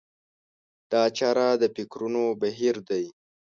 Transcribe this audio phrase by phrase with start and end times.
[0.91, 3.05] دا چاره د فکرونو بهير دی.